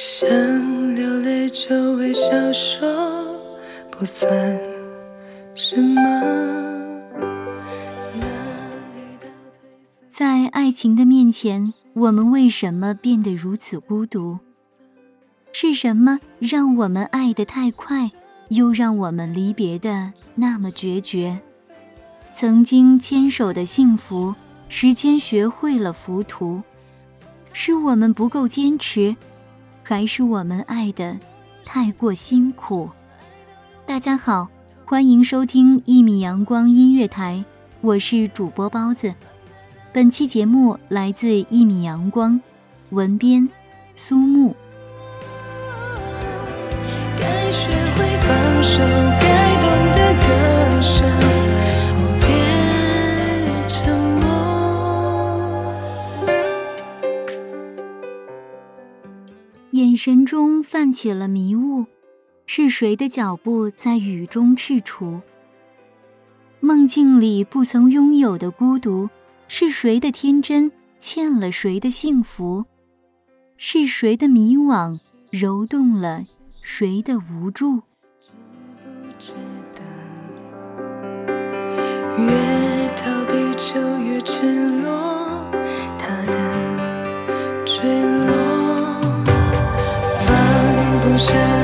[0.00, 3.36] 想流泪就微笑说，
[3.90, 4.30] 不算
[5.56, 6.00] 什么。
[10.08, 14.38] 在爱情的面前，我们为什么变得如此孤独？
[15.50, 18.12] 是什么让我们爱得太快，
[18.50, 21.40] 又让我们离别的那么决绝？
[22.32, 24.32] 曾经牵手的幸福，
[24.68, 26.62] 时间学会了浮屠。
[27.52, 29.16] 是我们不够坚持，
[29.88, 31.18] 还是我们爱的
[31.64, 32.90] 太过辛苦？
[33.86, 34.46] 大家好，
[34.84, 37.42] 欢迎收听一米阳光音乐台，
[37.80, 39.14] 我是主播包子。
[39.90, 42.38] 本期节目来自一米阳光，
[42.90, 43.48] 文编
[43.94, 44.54] 苏木。
[60.78, 61.86] 泛起了迷雾，
[62.46, 65.20] 是谁的脚步在雨中踟蹰？
[66.60, 69.10] 梦境里不曾拥有的孤独，
[69.48, 72.64] 是谁的天真欠了谁的幸福？
[73.56, 75.00] 是谁的迷惘
[75.32, 76.24] 揉动了
[76.62, 77.82] 谁的无助？
[79.18, 79.32] 知
[79.74, 79.82] 道，
[82.22, 84.97] 越逃避就越赤裸，
[91.18, 91.57] 声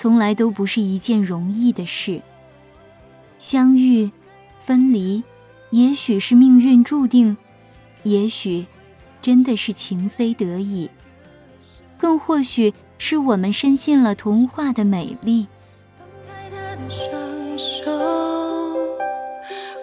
[0.00, 2.22] 从来都不是一件容易的事。
[3.36, 4.10] 相遇、
[4.64, 5.22] 分离，
[5.68, 7.36] 也许是命运注定，
[8.04, 8.64] 也许
[9.20, 10.88] 真的是情非得已，
[11.98, 15.46] 更或许是我们深信了童话的美丽。
[15.98, 17.92] 放开他的双手，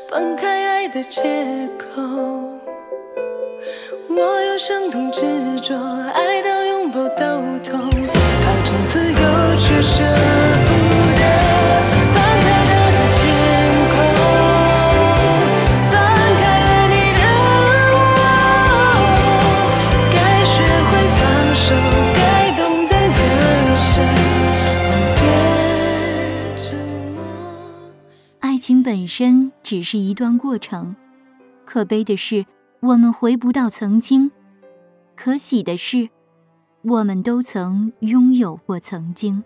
[0.10, 2.02] 放开爱的借口。
[4.10, 5.22] 我有相同执
[5.62, 5.78] 着，
[6.12, 7.57] 爱到拥抱都，
[9.58, 10.70] 却舍不
[11.16, 11.22] 得。
[12.14, 13.26] 放开他的天
[13.92, 13.96] 空，
[15.92, 15.94] 放
[16.38, 17.22] 开爱你的
[17.94, 17.98] 我，
[20.12, 20.16] 该
[20.46, 20.56] 学
[20.88, 21.20] 会放
[21.56, 21.66] 手，
[22.16, 22.20] 该
[22.56, 23.20] 懂得割
[23.78, 23.90] 舍，
[25.16, 25.22] 别
[26.56, 26.66] 沉
[27.16, 27.18] 默。
[28.40, 30.96] 爱情本身只是一段过程，
[31.66, 32.46] 可悲的是
[32.80, 34.32] 我们回不到曾经，
[35.16, 36.10] 可喜的是，
[36.90, 39.44] 我们都曾拥有过曾经。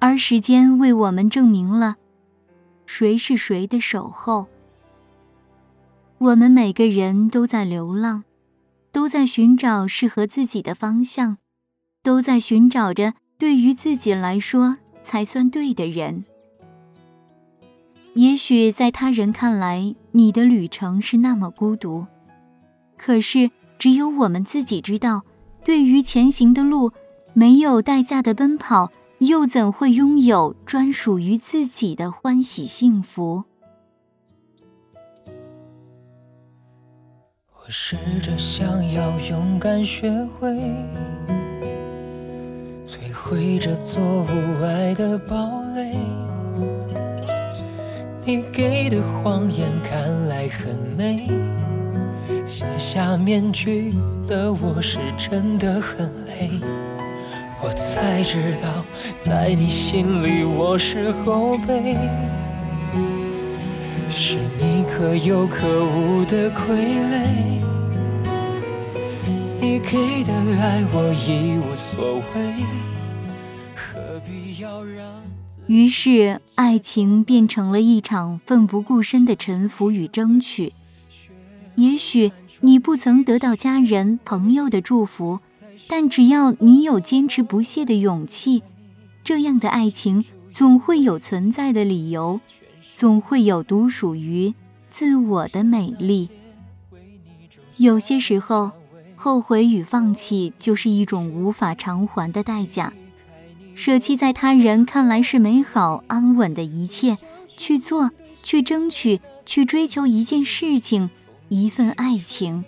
[0.00, 1.98] 而时间为我们证明了，
[2.84, 4.48] 谁是谁的守候。
[6.18, 8.24] 我们每个人都在流浪，
[8.90, 11.38] 都在寻找适合自己的方向，
[12.02, 16.24] 都在寻找着对于自己来说才算对的人。
[18.14, 22.04] 也许在他人看来，你的旅程是那么孤独，
[22.96, 25.22] 可是只有我们自己知道，
[25.64, 26.92] 对于前行的路，
[27.32, 33.44] 没有代价的奔跑，又怎会拥有专属于自己的欢喜幸福？
[37.54, 40.50] 我试着想要勇敢学会
[42.84, 45.96] 摧毁这座无爱的堡垒。
[48.26, 51.26] 你给的谎言看来很美，
[52.46, 53.94] 卸下面具
[54.26, 56.50] 的我是真的很累。
[57.62, 58.84] 我才知道，
[59.18, 61.96] 在你心里我是后辈。
[64.10, 67.62] 是你可有可无的傀儡，
[69.58, 72.64] 你给的爱我已无所谓，
[73.74, 75.04] 何必要让？
[75.66, 80.74] 于是，爱情变成了一场奋不顾身的臣服与争取。
[81.76, 85.40] 也许你不曾得到家人朋友的祝福，
[85.88, 88.62] 但只要你有坚持不懈的勇气，
[89.22, 92.40] 这样的爱情总会有存在的理由。
[92.94, 94.54] 总会有独属于
[94.88, 96.28] 自我的美丽。
[97.76, 98.70] 有些时候，
[99.16, 102.92] 后悔与放弃就是一种无法偿还的代价。
[103.74, 107.18] 舍弃在他人看来是美好安稳的一切，
[107.56, 108.12] 去做，
[108.44, 111.10] 去争取，去追求一件事情，
[111.54, 112.64] 一份爱情。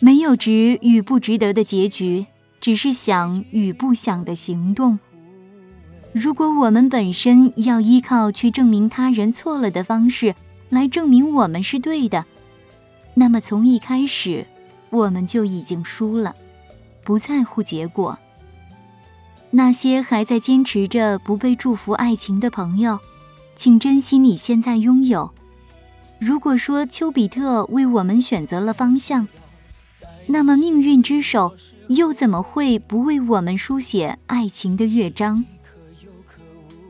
[0.00, 2.26] 没有值与不值得的结局，
[2.60, 4.98] 只是想与不想的行动。
[6.12, 10.34] 如果我们本身要依靠去证明他人错了的方式
[10.70, 12.24] 来证明我们是对的，
[13.14, 14.44] 那么从一开始
[14.90, 16.34] 我们就已经输了。
[17.04, 18.18] 不在乎结果。
[19.52, 22.98] 那些还在坚持着不被祝福爱情的朋友，
[23.54, 25.32] 请珍惜你现在拥有。
[26.18, 29.28] 如果说丘比特为我们选择了方向，
[30.26, 31.54] 那么命运之手
[31.88, 35.44] 又怎么会不为我们书写爱情的乐章？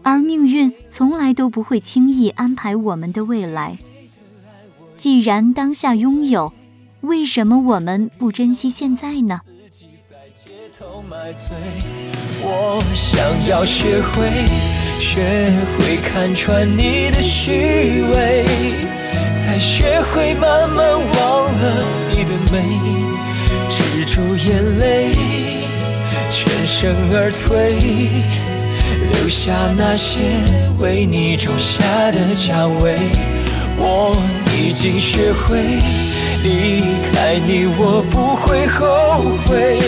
[0.03, 3.79] 而命运从来都不会轻易安排我们的未来。
[4.97, 6.53] 既然当下拥有，
[7.03, 9.43] 为什么我们不珍惜现在呢？
[12.41, 14.31] 我想要学会，
[14.99, 18.45] 学会看穿你的虚伪，
[19.59, 22.79] 学会慢慢忘了你的美，
[23.69, 25.15] 止住眼泪，
[26.31, 27.77] 全身而退。
[29.13, 30.21] 留下那些
[30.79, 32.99] 为你种下的蔷薇，
[33.77, 34.17] 我
[34.57, 35.61] 已经学会
[36.43, 36.83] 离
[37.13, 39.79] 开你，我不会后悔。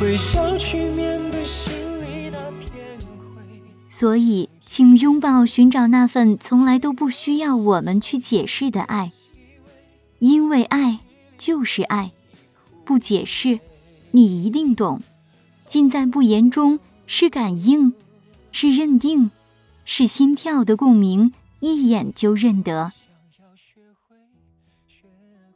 [0.00, 3.42] 微笑去面对心里那片灰。
[3.88, 9.12] 所以，请拥抱寻找那份从来都不需要我们去解释的爱，
[10.18, 11.00] 因为爱
[11.38, 12.12] 就是爱，
[12.84, 13.60] 不解释，
[14.10, 15.00] 你一定懂。
[15.66, 17.94] 尽在不言中，是感应。
[18.52, 19.30] 是认定，
[19.84, 22.92] 是心跳的共鸣，一眼就认得。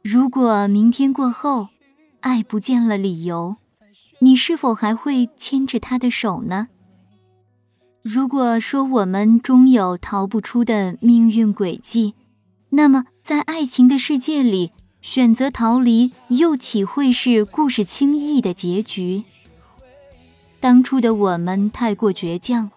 [0.01, 1.69] 如果明天过后，
[2.21, 3.57] 爱不见了理由，
[4.19, 6.69] 你是否还会牵着他的手呢？
[8.03, 12.15] 如果说我们终有逃不出的命运轨迹，
[12.71, 19.23] 那么在爱情的世界里，选择逃离，又岂会是故事轻易的结局？
[20.59, 22.69] 当初的我们太过倔强。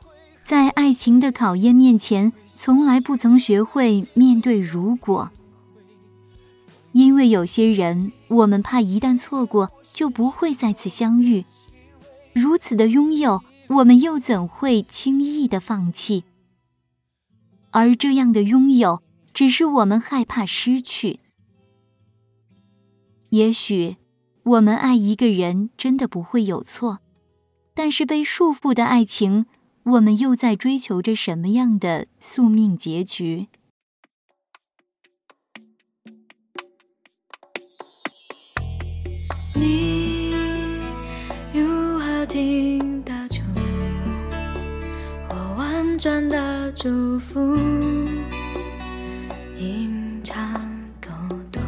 [0.45, 5.33] 在爱情的考验面前，从来不曾学会面对如果。
[6.92, 11.45] 因为有些人，我们怕一旦错过，就不会再次相遇。
[12.33, 16.25] 如此的拥有，我们又怎会轻易的放弃？
[17.73, 19.03] 而这样的拥有，
[19.35, 21.21] 只是我们害怕失去。
[23.31, 23.97] 也许，
[24.45, 27.01] 我们爱一个人真的不会有错，
[27.75, 29.47] 但是被束缚的爱情。
[29.85, 33.47] 我们又在追求着什么样的宿命结局？
[39.55, 39.86] 你
[46.07, 47.59] 转的祝福？
[49.57, 50.55] 隐藏
[51.01, 51.11] 沟
[51.51, 51.61] 通，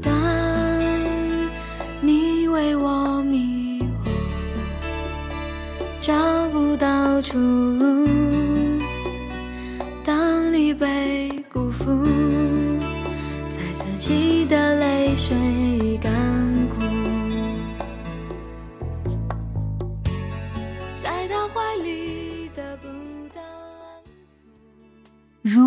[0.00, 0.10] 当
[2.00, 4.08] 你为我迷惑。
[6.00, 8.08] 找不到出路。
[10.02, 11.84] 当你被辜负，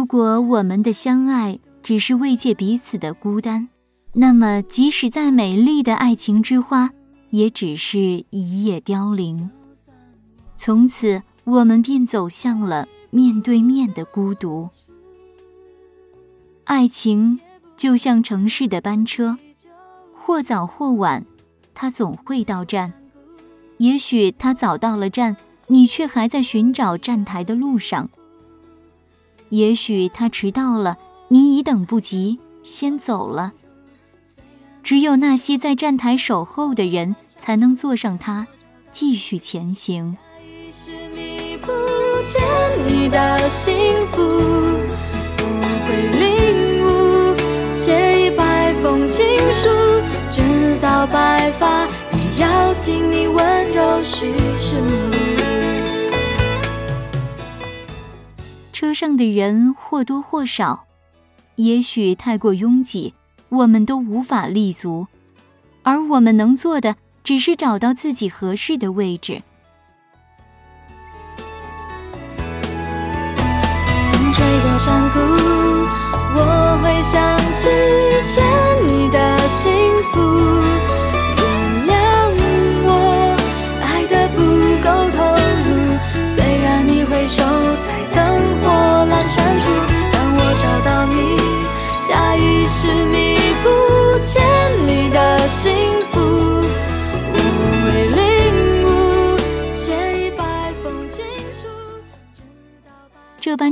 [0.09, 3.69] 果我们的相爱只是慰藉彼此的孤单，
[4.13, 6.89] 那么即使再美丽的爱情之花，
[7.29, 9.51] 也只是一夜凋零。
[10.57, 14.69] 从此，我们便走向了面对面的孤独。
[16.63, 17.39] 爱情
[17.77, 19.37] 就像城市的班车，
[20.11, 21.23] 或早或晚，
[21.75, 22.91] 它总会到站。
[23.77, 25.37] 也许它早到了站，
[25.67, 28.09] 你却还在寻找站台的路上。
[29.49, 30.97] 也许他迟到了，
[31.29, 33.53] 你已等不及，先走了。
[34.83, 38.47] 只有那些在站台守候的人，才能坐上它，
[38.91, 40.17] 继续前行。
[42.87, 43.73] 你的幸
[44.11, 44.21] 福，
[45.37, 45.87] 我会
[46.19, 47.35] 领悟，
[47.73, 49.69] 写一百封情书，
[50.29, 54.98] 直到白发，也要听你温柔叙述。
[58.99, 60.83] 上的人或多或少，
[61.55, 63.13] 也许太过拥挤，
[63.47, 65.07] 我们都无法立足，
[65.83, 69.41] 而我们能做的，只是找到自己合适的位置。
[74.11, 75.17] 风吹过山谷，
[76.35, 77.69] 我会想起
[78.25, 78.43] 欠
[78.85, 79.71] 你的幸
[80.11, 80.78] 福。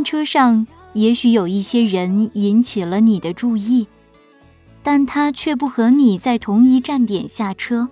[0.08, 3.90] 车上也许有一些人引起了你的注意，
[4.82, 7.90] 但他却不和你在同一站点下车，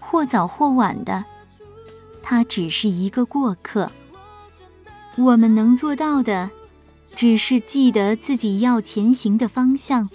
[0.00, 1.24] 或早或晚的，
[2.24, 3.92] 他只是一个过客。
[5.14, 6.50] 我们能做到的，
[7.14, 10.10] 只是记得自己要前行的方向，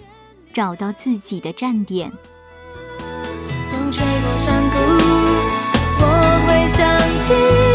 [0.52, 2.12] 找到自己的站点。
[3.70, 4.76] 风吹过山谷，
[6.00, 6.04] 我
[6.46, 6.84] 会想
[7.18, 7.69] 起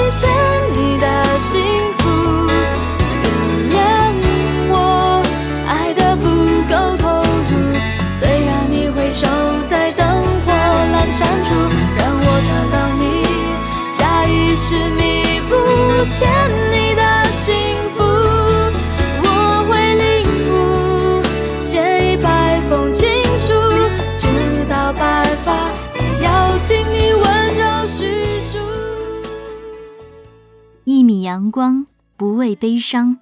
[31.36, 33.18] 阳光，不畏悲伤。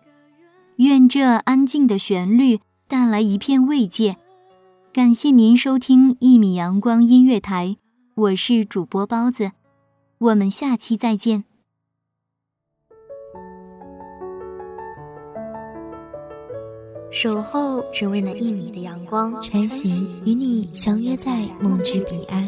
[0.75, 4.17] 愿这安静的旋律带来一片慰藉。
[4.93, 7.75] 感谢您收听一米阳光音乐台，
[8.13, 9.53] 我是主播包子，
[10.19, 11.45] 我们下期再见。
[17.09, 22.47] 守候只为那一米的阳光，穿行与你相约在梦之彼岸。